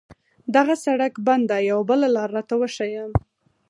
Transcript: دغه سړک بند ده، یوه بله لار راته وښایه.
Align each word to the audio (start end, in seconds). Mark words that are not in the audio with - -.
دغه 0.55 0.73
سړک 0.83 1.13
بند 1.27 1.43
ده، 1.49 1.57
یوه 1.69 1.83
بله 1.89 2.07
لار 2.15 2.29
راته 2.37 2.53
وښایه. 2.59 3.05